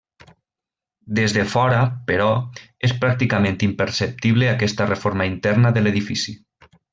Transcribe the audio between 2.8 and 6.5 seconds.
és pràcticament imperceptible aquesta reforma interna de l'edifici.